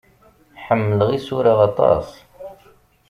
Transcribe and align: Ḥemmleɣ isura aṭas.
Ḥemmleɣ 0.65 1.09
isura 1.17 1.53
aṭas. 1.67 2.07